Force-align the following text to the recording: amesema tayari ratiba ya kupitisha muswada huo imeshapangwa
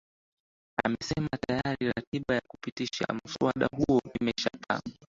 amesema 0.83 1.29
tayari 1.47 1.87
ratiba 1.91 2.35
ya 2.35 2.41
kupitisha 2.47 3.05
muswada 3.13 3.67
huo 3.77 4.01
imeshapangwa 4.21 4.97